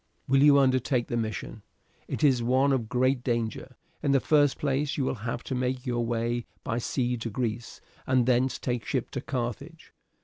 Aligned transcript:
"Will 0.27 0.41
you 0.41 0.57
undertake 0.57 1.09
the 1.09 1.15
mission? 1.15 1.61
It 2.07 2.23
is 2.23 2.41
one 2.41 2.73
of 2.73 2.89
great 2.89 3.23
danger. 3.23 3.75
In 4.01 4.13
the 4.13 4.19
first 4.19 4.57
place 4.57 4.97
you 4.97 5.05
will 5.05 5.13
have 5.29 5.43
to 5.43 5.53
make 5.53 5.85
your 5.85 6.03
way 6.03 6.47
by 6.63 6.79
sea 6.79 7.17
to 7.17 7.29
Greece, 7.29 7.81
and 8.07 8.25
thence 8.25 8.57
take 8.57 8.83
ship 8.83 9.09
for 9.11 9.21
Carthage. 9.21 9.93